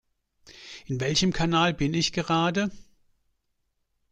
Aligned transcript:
In 0.87 0.99
welchem 0.99 1.31
Kanal 1.31 1.75
bin 1.75 1.93
ich 1.93 2.11
gerade? 2.11 2.71